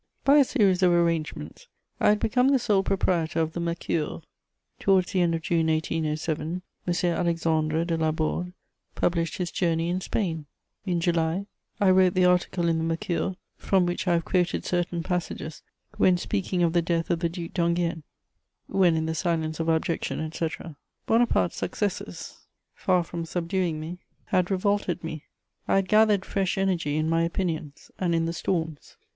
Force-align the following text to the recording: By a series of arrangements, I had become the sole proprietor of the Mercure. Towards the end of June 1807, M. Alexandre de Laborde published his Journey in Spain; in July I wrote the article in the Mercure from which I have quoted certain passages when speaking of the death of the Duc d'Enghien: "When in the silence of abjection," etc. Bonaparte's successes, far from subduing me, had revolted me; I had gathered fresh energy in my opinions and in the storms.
By 0.25 0.37
a 0.39 0.43
series 0.43 0.81
of 0.81 0.91
arrangements, 0.93 1.67
I 1.99 2.09
had 2.09 2.19
become 2.19 2.47
the 2.47 2.57
sole 2.57 2.81
proprietor 2.81 3.39
of 3.39 3.53
the 3.53 3.59
Mercure. 3.59 4.23
Towards 4.79 5.11
the 5.11 5.21
end 5.21 5.35
of 5.35 5.43
June 5.43 5.67
1807, 5.67 6.63
M. 6.87 6.93
Alexandre 7.05 7.85
de 7.85 7.97
Laborde 7.97 8.53
published 8.95 9.37
his 9.37 9.51
Journey 9.51 9.89
in 9.89 10.01
Spain; 10.01 10.47
in 10.87 11.01
July 11.01 11.45
I 11.79 11.91
wrote 11.91 12.15
the 12.15 12.25
article 12.25 12.67
in 12.67 12.79
the 12.79 12.83
Mercure 12.83 13.35
from 13.57 13.85
which 13.85 14.07
I 14.07 14.13
have 14.13 14.25
quoted 14.25 14.65
certain 14.65 15.03
passages 15.03 15.61
when 15.97 16.17
speaking 16.17 16.63
of 16.63 16.73
the 16.73 16.81
death 16.81 17.11
of 17.11 17.19
the 17.19 17.29
Duc 17.29 17.53
d'Enghien: 17.53 18.01
"When 18.65 18.95
in 18.95 19.05
the 19.05 19.13
silence 19.13 19.59
of 19.59 19.69
abjection," 19.69 20.19
etc. 20.19 20.77
Bonaparte's 21.05 21.57
successes, 21.57 22.39
far 22.73 23.03
from 23.03 23.23
subduing 23.23 23.79
me, 23.79 23.99
had 24.25 24.49
revolted 24.49 25.03
me; 25.03 25.25
I 25.67 25.75
had 25.75 25.87
gathered 25.87 26.25
fresh 26.25 26.57
energy 26.57 26.97
in 26.97 27.07
my 27.07 27.21
opinions 27.21 27.91
and 27.99 28.15
in 28.15 28.25
the 28.25 28.33
storms. 28.33 28.97